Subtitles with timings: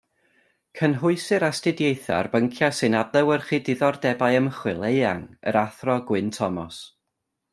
[0.79, 6.83] Cynhwysir astudiaethau ar bynciau sy'n adlewyrchu diddordebau ymchwil eang yr Athro Gwyn Thomas.